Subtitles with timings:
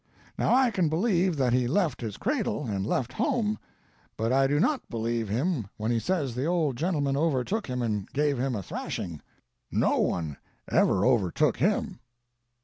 [0.35, 3.59] Now I can believe that he left his cradle, and left home,
[4.17, 8.11] but I do not believe him when he says the old gentleman overtook him and
[8.11, 9.21] gave him a thrashing;
[9.69, 10.37] no one
[10.67, 11.99] ever overtook him."